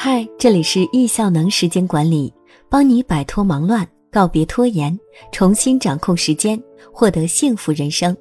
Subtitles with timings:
[0.00, 2.32] 嗨，这里是易效能时间管理，
[2.70, 4.96] 帮你摆脱忙乱，告别拖延，
[5.32, 6.62] 重新掌控时间，
[6.92, 8.16] 获得幸福人生。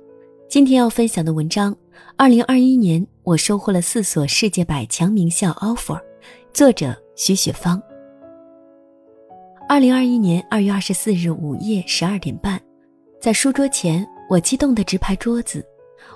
[0.50, 1.78] 今天要分享的文章：
[2.16, 6.02] 二零二一年我收获了四所世界百强名校 offer，
[6.52, 7.80] 作者徐雪芳。
[9.70, 12.60] 二零二一年二月二十四日午夜十二点半，
[13.22, 15.64] 在书桌前，我激动的直拍桌子，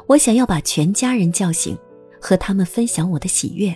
[0.07, 1.77] 我想要把全家人叫醒，
[2.19, 3.71] 和他们分享我的喜悦。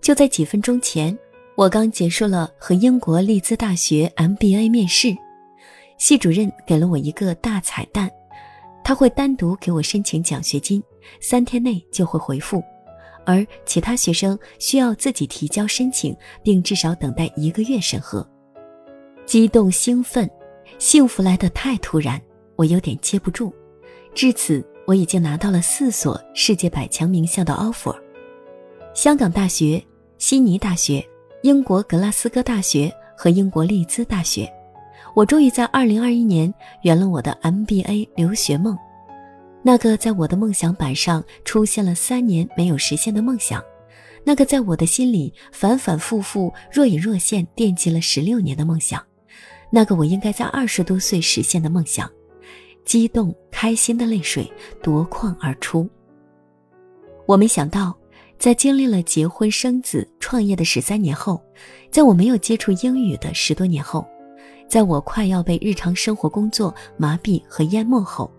[0.00, 1.16] 就在几分钟前，
[1.54, 5.14] 我刚结束了和英国利兹大学 MBA 面试，
[5.98, 8.10] 系主任给了我一个大彩蛋，
[8.82, 10.82] 他会单独给我申请奖学金，
[11.20, 12.62] 三天内就会回复，
[13.26, 18.26] 而其他学生需要自己提交申请，并至少等待一个月审核。
[19.26, 20.28] 激动兴奋，
[20.78, 22.20] 幸福来得太突然，
[22.56, 23.52] 我有点接不住。
[24.14, 27.94] 至此，我已经拿到了四所世界百强名校的 offer：
[28.94, 29.80] 香港大学。
[30.20, 31.02] 悉尼大学、
[31.42, 34.46] 英国格拉斯哥大学和英国利兹大学，
[35.14, 38.76] 我终于在二零二一年圆了我的 MBA 留学梦。
[39.62, 43.64] 那个在我的梦想板上出现了三年没有实现的梦想，
[44.22, 49.02] 那个在我的心里反反复复若隐若现惦记了十六年的梦想，
[49.70, 52.08] 那个我应该在二十多岁实现的梦想，
[52.84, 54.52] 激动开心的泪水
[54.82, 55.88] 夺眶而出。
[57.24, 57.96] 我没想到。
[58.40, 61.38] 在经历了结婚生子、创业的十三年后，
[61.90, 64.02] 在我没有接触英语的十多年后，
[64.66, 68.32] 在我快要被日常生活工作麻痹和淹没后，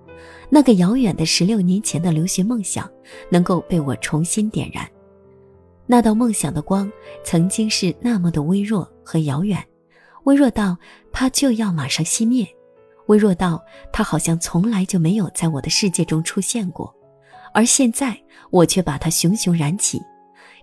[0.49, 2.89] 那个遥远的十六年前的留学梦想
[3.29, 4.89] 能够被我重新点燃。
[5.85, 6.91] 那道梦想的光
[7.23, 9.63] 曾经是那么的微弱和遥远，
[10.23, 10.75] 微弱到
[11.11, 12.43] 它就要马上熄灭，
[13.05, 13.63] 微弱到
[13.93, 16.91] 它好像从来就没有在我的世界中出现过。
[17.53, 18.17] 而现在，
[18.49, 20.01] 我却把它熊熊燃起。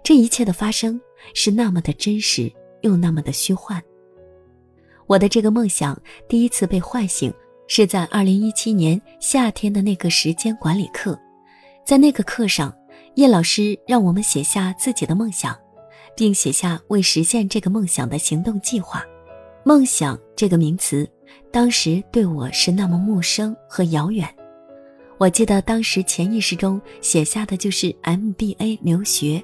[0.02, 1.00] 这一切的发生
[1.34, 2.50] 是那么的真实，
[2.82, 3.82] 又那么的虚幻。
[5.06, 7.32] 我的这个梦想第一次被唤醒，
[7.66, 11.18] 是在二零一七年夏天的那个时间管理课。
[11.84, 12.74] 在那个课上，
[13.14, 15.58] 叶老师让我们写下自己的梦想，
[16.14, 19.02] 并写下为实现这个梦想的行动计划。
[19.64, 21.10] 梦想这个名词，
[21.50, 24.28] 当时对我是那么陌生和遥远。
[25.18, 29.42] 我记得当时潜意识中写下的就是 MBA 留学，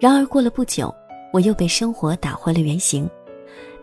[0.00, 0.92] 然而过了不久，
[1.32, 3.08] 我又被生活打回了原形。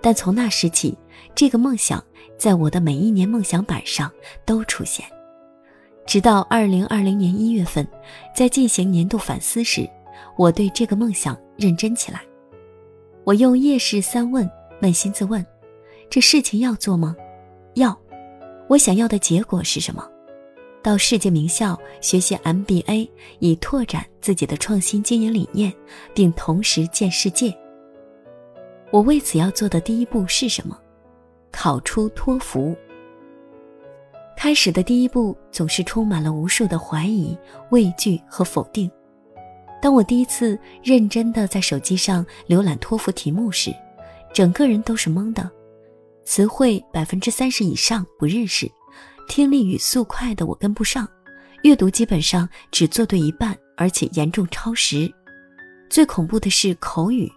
[0.02, 0.98] 但从那时起，
[1.34, 2.04] 这个梦想
[2.38, 4.12] 在我的每一年梦想板上
[4.46, 5.06] 都出现，
[6.06, 7.88] 直到2020年1月份，
[8.36, 9.90] 在进行年度反思时，
[10.38, 12.22] 我对这个梦想认真起来。
[13.24, 14.50] 我用夜视三问
[14.82, 15.46] 扪心自问：
[16.10, 17.16] 这事情要做吗？
[17.76, 17.98] 要。
[18.68, 20.06] 我想要的结果是什么？
[20.84, 23.10] 到世界名校学习 MBA，
[23.40, 25.72] 以拓展自己的创新经营理念，
[26.14, 27.56] 并同时见世界。
[28.92, 30.78] 我为此要做的第一步是什么？
[31.52, 32.76] 考出托福。
[34.36, 37.38] 开始的第一步总是充满了无数的怀疑、
[37.70, 38.90] 畏惧和否定。
[39.80, 43.72] 当我第一次认真的在手机上浏览托福题目时，
[44.34, 45.48] 整个人都是懵的，
[46.24, 48.70] 词汇百分之三十以上不认识。
[49.32, 51.08] 听力语速快的我跟不上，
[51.64, 55.10] 阅读基本上只做对一半，而且严重超时。
[55.90, 57.32] 最恐怖的是口语，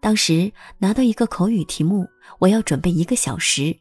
[0.00, 2.04] 当时拿到一个口语题目，
[2.40, 3.72] 我要准备一个小时，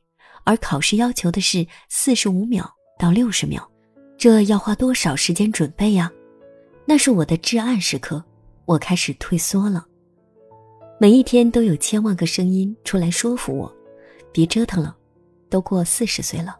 [0.43, 3.67] 而考试要求的是四十五秒到六十秒，
[4.19, 6.11] 这要花多少时间准备呀？
[6.85, 8.23] 那是我的至暗时刻，
[8.65, 9.83] 我开始退缩了。
[10.99, 13.75] 每一天都有千万个声音出来说服我，
[14.31, 14.95] 别折腾了，
[15.49, 16.55] 都过四十岁了。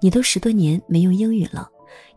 [0.00, 1.68] 你都十多年没用英语了，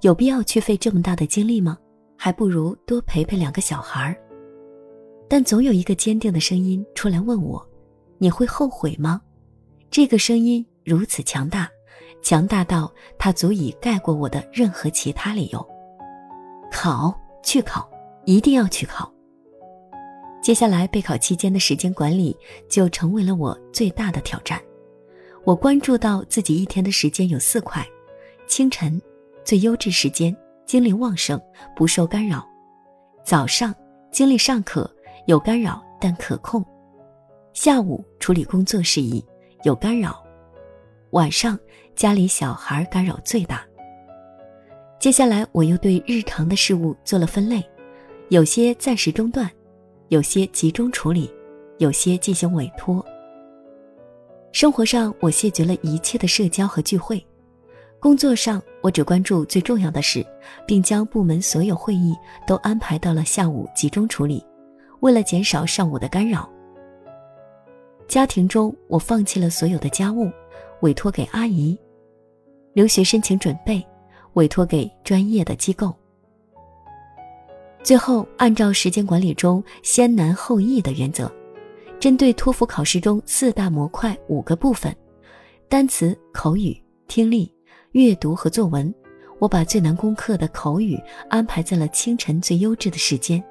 [0.02, 1.78] 有必要去费这么大的精力吗？
[2.18, 4.16] 还不如多陪陪两个小孩儿。
[5.28, 7.66] 但总有一个坚定的声音出来问我
[8.20, 9.22] ：“你会后悔吗？”
[9.92, 11.68] 这个声音如此强大，
[12.22, 15.68] 强大到它足以盖过我的任何其他理由。
[16.72, 17.14] 考，
[17.44, 17.90] 去考，
[18.26, 19.12] 一定要去考。
[20.42, 22.38] 接下来备考期间的时间管理
[22.70, 24.62] 就成为了我最大的挑战。
[25.46, 27.86] 我关注到自己一天的时间有四块：
[28.48, 29.02] 清晨，
[29.44, 30.34] 最优质时间，
[30.66, 31.40] 精力旺盛，
[31.76, 32.40] 不受干扰；
[33.26, 33.76] 早上，
[34.10, 34.90] 精力尚可，
[35.28, 36.64] 有干扰但可控；
[37.52, 39.22] 下午，处理工作事宜，
[39.64, 40.12] 有干扰；
[41.12, 41.60] 晚上，
[41.94, 43.66] 家里小孩干扰最大。
[44.98, 47.62] 接下来，我又对日常的事物做了分类，
[48.30, 49.52] 有些暂时中断，
[50.08, 51.30] 有些集中处理，
[51.80, 53.06] 有些进行委托。
[54.54, 57.18] 生活上，我谢绝了一切的社交和聚会；
[58.00, 60.24] 工作上，我只关注最重要的事，
[60.68, 62.16] 并将部门所有会议
[62.46, 64.46] 都安排到了下午集中处理。
[65.00, 66.48] 为了减少上午的干扰，
[68.08, 70.32] 家庭中我放弃了所有的家务，
[70.82, 71.76] 委托给阿姨；
[72.74, 73.84] 留学申请准备，
[74.34, 75.92] 委托给专业的机构。
[77.82, 81.30] 最后，按照时间管理中先难后易的原则，
[82.04, 84.94] 针对托福考试中四大模块五个部分：
[85.70, 86.78] 单词、口语、
[87.08, 87.50] 听力、
[87.94, 88.94] 阅读和作文，
[89.40, 93.42] 我把最难攻克的口语安排在了清晨最优质的时间，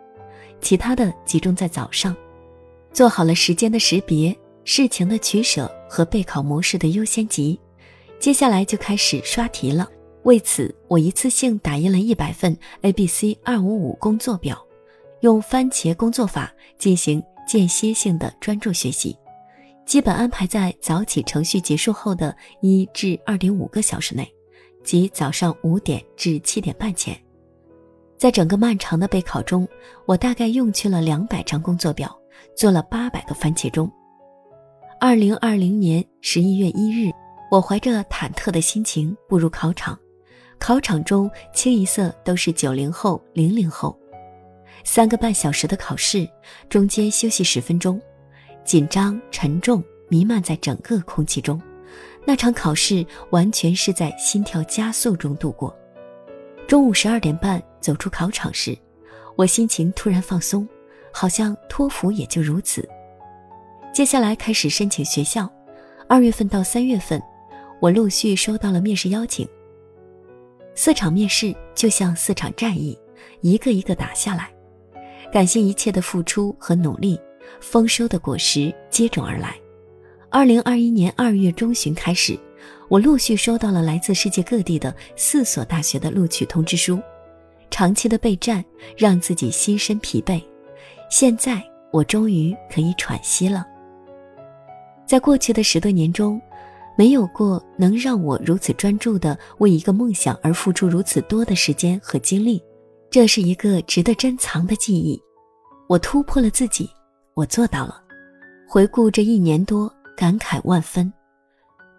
[0.60, 2.14] 其他的集中在早上。
[2.92, 7.58] 做好了时间的识别、事情的取舍和备考模式的优先级，
[8.18, 9.88] 接下来就开始刷题了。
[10.24, 14.62] 为此，我一次性打印了一百份 A、B、C 二五五工作表，
[15.20, 19.16] 用番茄工作法进行间歇性的专注学习，
[19.84, 24.26] 基本安排在早起程序结束后的一至二点五个小时内，
[24.84, 27.18] 即早上五点至七点半前。
[28.16, 29.66] 在整个漫长的备考中，
[30.06, 32.16] 我大概用去了两百张工作表，
[32.56, 33.90] 做了八百个番茄钟。
[35.00, 37.10] 二零二零年十一月一日，
[37.50, 39.98] 我怀着忐忑的心情步入考场。
[40.60, 43.98] 考场中清一色都是九零后、零零后，
[44.84, 46.28] 三个半小时的考试，
[46.68, 48.00] 中间休息十分钟，
[48.64, 51.60] 紧张沉重弥漫在整个空气中。
[52.24, 55.76] 那场考试完全是在心跳加速中度过。
[56.68, 58.76] 中午十二点半走出考场时，
[59.36, 60.68] 我心情突然放松，
[61.12, 62.88] 好像托福也就如此。
[63.92, 65.50] 接下来开始申请学校，
[66.08, 67.20] 二月份到三月份，
[67.80, 69.46] 我陆续收到了面试邀请。
[70.74, 72.98] 四场面试就像四场战役，
[73.40, 74.50] 一个一个打下来。
[75.32, 77.18] 感谢一切的付出和努力，
[77.58, 79.56] 丰收的果实接踵而来。
[80.28, 82.38] 二零二一年二月中旬开始，
[82.88, 87.00] 我陆续收到了来自世界各地的四所大学的录取通知书。
[87.70, 88.62] 长期的备战
[88.94, 90.38] 让自己心身疲惫，
[91.08, 93.66] 现在我终于可以喘息了。
[95.06, 96.38] 在过去的十多年中。
[96.94, 102.62] 没有过能让我如此专注的为一个梦想而付出如此多的时间和精力，
[103.12, 105.22] 这是一个值得珍藏的记忆。
[105.86, 106.88] 我突破了自己，
[107.34, 108.02] 我做到了。
[108.66, 111.12] 回顾这一年多，感慨万分。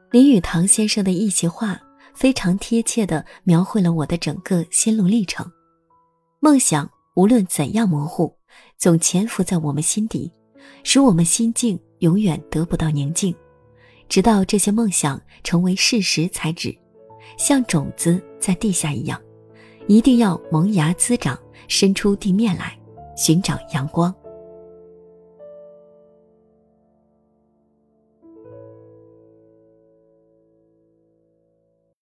[0.10, 1.80] 林语堂先生的一席话
[2.16, 5.46] 非常贴切地描绘了我的整个心路历程。
[6.40, 8.36] 梦想无论怎样模糊，
[8.80, 10.32] 总潜伏在我们心底，
[10.84, 13.36] 使我们心境永远得不到宁静。
[14.10, 16.76] 直到这些梦想成为事实才止，
[17.38, 19.22] 像种子在地下一样，
[19.88, 21.38] 一定要萌芽滋长，
[21.68, 22.78] 伸出地面来，
[23.16, 24.14] 寻找阳光。